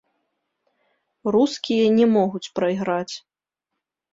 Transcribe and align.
Рускія 1.35 1.85
не 1.99 2.07
могуць 2.17 2.45
прайграць. 2.61 3.15